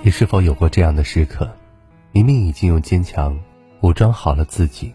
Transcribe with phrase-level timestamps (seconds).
[0.00, 1.50] 你是否有过这样的时刻？
[2.12, 3.38] 明明已经用坚强
[3.80, 4.92] 武装好了自己，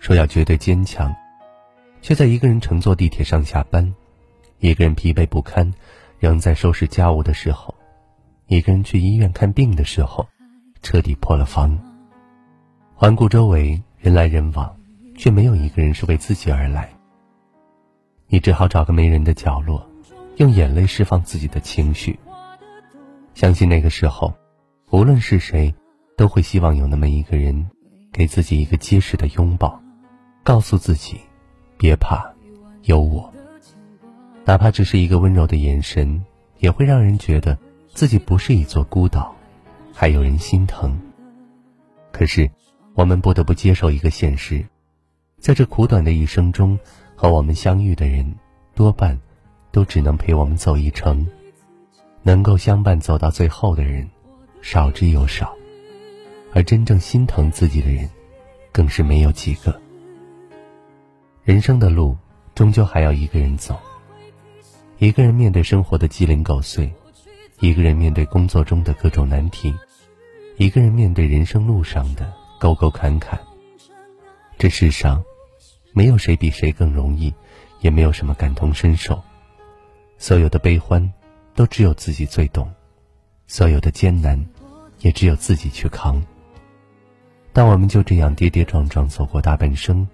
[0.00, 1.14] 说要绝对坚强，
[2.00, 3.94] 却在一个人乘坐地铁上下班，
[4.58, 5.72] 一个人疲惫不堪，
[6.18, 7.72] 仍在收拾家务的时候，
[8.48, 10.26] 一个人去医院看病的时候，
[10.82, 11.78] 彻底破了防。
[12.94, 14.76] 环顾周围，人来人往，
[15.16, 16.90] 却没有一个人是为自己而来。
[18.26, 19.88] 你只好找个没人的角落，
[20.36, 22.18] 用眼泪释放自己的情绪。
[23.34, 24.32] 相信那个时候，
[24.92, 25.74] 无论是谁，
[26.18, 27.66] 都会希望有那么一个人，
[28.12, 29.80] 给自己一个结实的拥抱，
[30.42, 31.18] 告诉自己，
[31.78, 32.30] 别怕，
[32.82, 33.32] 有我。
[34.44, 36.22] 哪怕只是一个温柔的眼神，
[36.58, 37.56] 也会让人觉得
[37.88, 39.34] 自己不是一座孤岛，
[39.94, 41.00] 还有人心疼。
[42.12, 42.50] 可是，
[42.92, 44.62] 我们不得不接受一个现实，
[45.38, 46.78] 在这苦短的一生中，
[47.16, 48.30] 和我们相遇的人，
[48.74, 49.18] 多半
[49.70, 51.26] 都只能陪我们走一程。
[52.22, 54.06] 能够相伴走到最后的人，
[54.62, 55.54] 少之又少，
[56.54, 58.08] 而真正心疼自己的人，
[58.72, 59.78] 更是没有几个。
[61.44, 62.16] 人生的路，
[62.54, 63.78] 终究还要一个人走。
[64.98, 66.90] 一个人面对生活的鸡零狗碎，
[67.60, 69.74] 一个人面对工作中的各种难题，
[70.56, 73.38] 一个人面对人生路上的沟沟坎坎。
[74.56, 75.22] 这世上，
[75.92, 77.34] 没有谁比谁更容易，
[77.80, 79.20] 也没有什么感同身受。
[80.16, 81.12] 所有的悲欢。
[81.54, 82.72] 都只有自己最懂，
[83.52, 84.42] 所有的艰难，
[85.00, 86.18] 也只有自己去扛。
[87.52, 90.08] 当我们就这样跌跌撞撞走过大半生，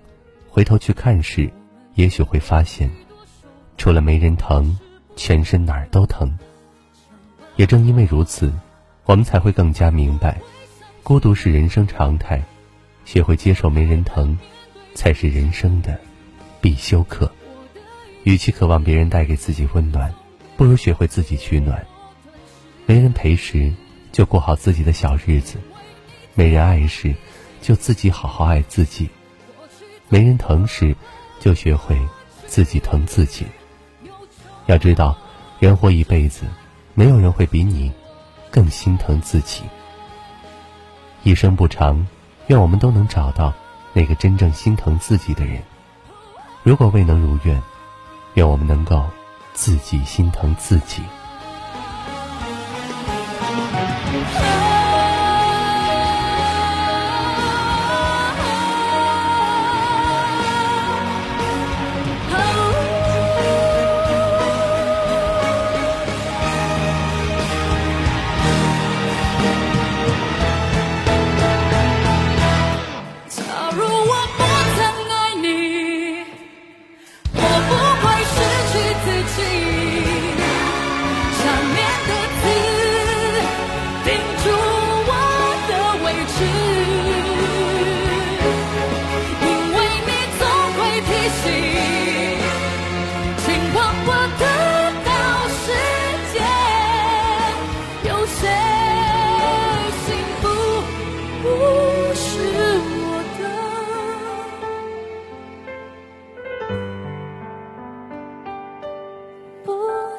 [0.48, 1.48] 回头去看时，
[1.94, 2.90] 也许会发现，
[3.76, 4.76] 除了没人疼，
[5.14, 6.36] 全身哪儿都疼。
[7.54, 8.52] 也正因为如此，
[9.04, 10.36] 我们才会更加明白，
[11.04, 12.42] 孤独是人生常态，
[13.04, 14.36] 学会接受没人疼，
[14.96, 15.96] 才是人生的
[16.60, 17.30] 必修课。
[18.24, 20.12] 与其渴望别人带给自己温暖。
[20.56, 21.86] 不如学会自己取暖。
[22.88, 23.70] 没人陪时，
[24.12, 25.58] 就过好自己的小日子；
[26.34, 27.14] 没人爱时，
[27.60, 29.06] 就自己好好爱自己；
[30.08, 30.96] 没人疼时，
[31.38, 32.00] 就学会
[32.46, 33.44] 自己疼自己。
[34.64, 35.14] 要知道，
[35.60, 36.46] 人活一辈子，
[36.94, 37.92] 没有人会比你
[38.50, 39.64] 更心疼自己。
[41.24, 42.06] 一生不长，
[42.46, 43.52] 愿我们都能找到
[43.92, 45.62] 那个真正心疼自己的人。
[46.62, 47.62] 如果未能如愿，
[48.32, 49.04] 愿我们能够。
[49.54, 51.02] 自己心疼自己。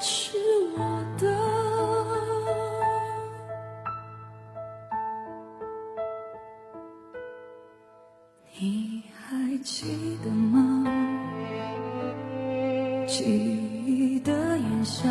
[0.01, 0.37] 是
[0.77, 0.79] 我
[1.17, 1.27] 的
[8.57, 10.85] 你还记得吗？
[13.07, 13.23] 记
[13.85, 15.09] 忆的炎夏，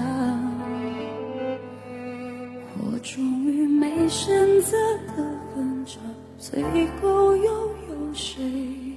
[2.79, 4.77] 我终于没选择
[5.09, 5.17] 的
[5.55, 5.99] 分岔，
[6.39, 6.63] 最
[7.01, 8.97] 后又有谁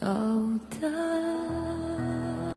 [0.00, 0.08] 到
[0.80, 0.88] 达？